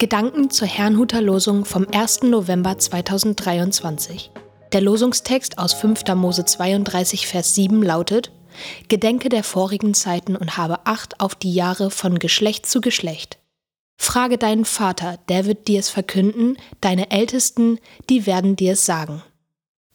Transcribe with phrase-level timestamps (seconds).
[0.00, 2.22] Gedanken zur Herrnhuter Losung vom 1.
[2.22, 4.30] November 2023.
[4.72, 6.04] Der Losungstext aus 5.
[6.14, 8.32] Mose 32, Vers 7 lautet:
[8.88, 13.40] Gedenke der vorigen Zeiten und habe Acht auf die Jahre von Geschlecht zu Geschlecht.
[13.98, 19.22] Frage deinen Vater, der wird dir es verkünden, deine Ältesten, die werden dir es sagen.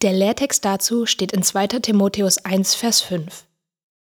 [0.02, 1.66] Der Lehrtext dazu steht in 2.
[1.80, 3.45] Timotheus 1, Vers 5.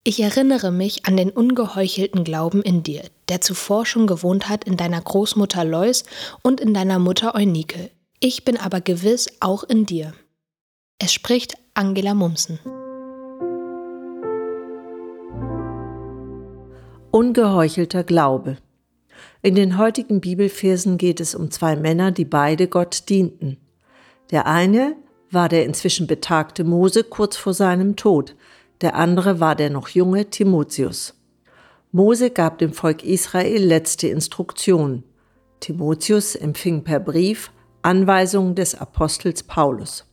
[0.04, 4.76] Ich erinnere mich an den ungeheuchelten Glauben in dir, der zuvor schon gewohnt hat in
[4.76, 6.02] deiner Großmutter Lois
[6.42, 7.88] und in deiner Mutter Eunike.
[8.18, 10.12] Ich bin aber gewiss auch in dir.
[10.98, 12.58] Es spricht Angela Mumsen.
[17.12, 18.56] Ungeheuchelter Glaube.
[19.40, 23.58] In den heutigen Bibelversen geht es um zwei Männer, die beide Gott dienten.
[24.32, 24.96] Der eine
[25.30, 28.34] war der inzwischen betagte Mose kurz vor seinem Tod,
[28.82, 31.14] der andere war der noch junge Timotheus.
[31.92, 35.04] Mose gab dem Volk Israel letzte Instruktionen.
[35.60, 37.50] Timotheus empfing per Brief
[37.82, 40.04] Anweisungen des Apostels Paulus.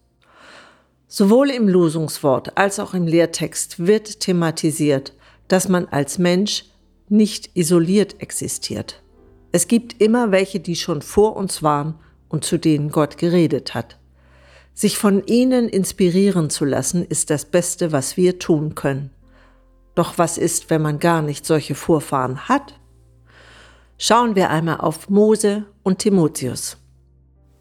[1.08, 5.14] Sowohl im Losungswort als auch im Lehrtext wird thematisiert,
[5.48, 6.66] dass man als Mensch
[7.09, 9.02] nicht isoliert existiert.
[9.52, 11.95] Es gibt immer welche, die schon vor uns waren
[12.28, 13.98] und zu denen Gott geredet hat.
[14.80, 19.10] Sich von ihnen inspirieren zu lassen, ist das Beste, was wir tun können.
[19.94, 22.80] Doch was ist, wenn man gar nicht solche Vorfahren hat?
[23.98, 26.78] Schauen wir einmal auf Mose und Timotheus.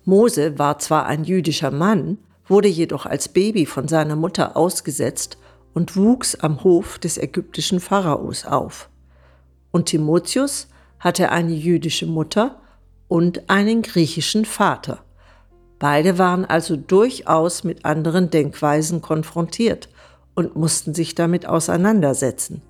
[0.04, 5.38] Mose war zwar ein jüdischer Mann, wurde jedoch als Baby von seiner Mutter ausgesetzt
[5.74, 8.90] und wuchs am Hof des ägyptischen Pharaos auf.
[9.72, 10.68] Und Timotheus
[11.00, 12.60] hatte eine jüdische Mutter
[13.08, 15.02] und einen griechischen Vater.
[15.78, 19.88] Beide waren also durchaus mit anderen Denkweisen konfrontiert
[20.34, 22.62] und mussten sich damit auseinandersetzen.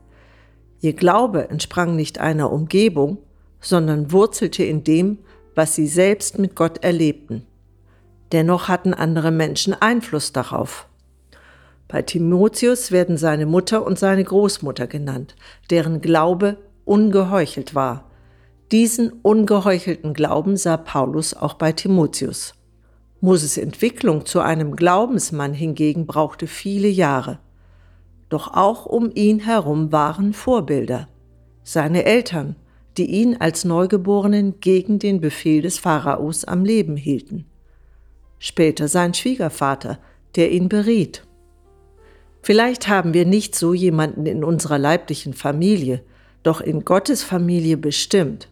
[0.80, 3.18] Ihr Glaube entsprang nicht einer Umgebung,
[3.60, 5.18] sondern wurzelte in dem,
[5.54, 7.44] was sie selbst mit Gott erlebten.
[8.32, 10.86] Dennoch hatten andere Menschen Einfluss darauf.
[11.88, 15.34] Bei Timotheus werden seine Mutter und seine Großmutter genannt,
[15.70, 18.04] deren Glaube ungeheuchelt war.
[18.70, 22.54] Diesen ungeheuchelten Glauben sah Paulus auch bei Timotheus.
[23.20, 27.40] Moses Entwicklung zu einem Glaubensmann hingegen brauchte viele Jahre.
[28.28, 31.08] Doch auch um ihn herum waren Vorbilder.
[31.64, 32.54] Seine Eltern,
[32.96, 37.46] die ihn als Neugeborenen gegen den Befehl des Pharaos am Leben hielten.
[38.38, 39.98] Später sein Schwiegervater,
[40.36, 41.24] der ihn beriet.
[42.42, 46.02] Vielleicht haben wir nicht so jemanden in unserer leiblichen Familie,
[46.44, 48.48] doch in Gottes Familie bestimmt.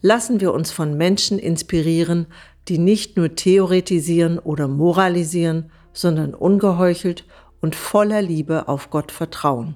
[0.00, 2.26] Lassen wir uns von Menschen inspirieren,
[2.68, 7.24] die nicht nur theoretisieren oder moralisieren, sondern ungeheuchelt
[7.60, 9.74] und voller Liebe auf Gott vertrauen.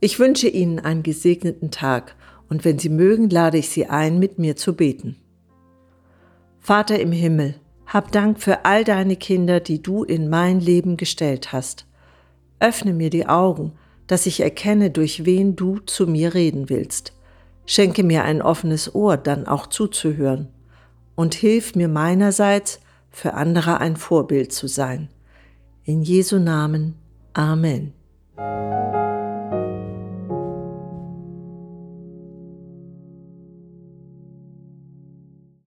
[0.00, 2.14] Ich wünsche Ihnen einen gesegneten Tag
[2.48, 5.16] und wenn Sie mögen, lade ich Sie ein, mit mir zu beten.
[6.60, 7.54] Vater im Himmel,
[7.86, 11.86] hab Dank für all deine Kinder, die du in mein Leben gestellt hast.
[12.60, 13.72] Öffne mir die Augen,
[14.06, 17.12] dass ich erkenne, durch wen du zu mir reden willst.
[17.66, 20.48] Schenke mir ein offenes Ohr, dann auch zuzuhören
[21.14, 22.80] und hilf mir meinerseits,
[23.10, 25.08] für andere ein Vorbild zu sein.
[25.84, 26.96] In Jesu Namen.
[27.32, 27.92] Amen.